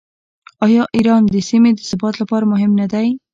آیا 0.65 0.83
ایران 0.95 1.21
د 1.33 1.35
سیمې 1.49 1.71
د 1.75 1.79
ثبات 1.89 2.15
لپاره 2.21 2.45
مهم 2.53 2.71
نه 2.81 2.85
دی؟ 2.93 3.07